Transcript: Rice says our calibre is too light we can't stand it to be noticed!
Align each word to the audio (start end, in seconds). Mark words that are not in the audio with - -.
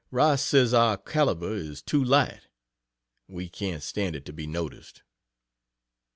Rice 0.09 0.41
says 0.43 0.73
our 0.73 0.97
calibre 0.97 1.51
is 1.51 1.83
too 1.83 2.03
light 2.03 2.47
we 3.27 3.49
can't 3.49 3.83
stand 3.83 4.15
it 4.15 4.25
to 4.25 4.33
be 4.33 4.47
noticed! 4.47 5.03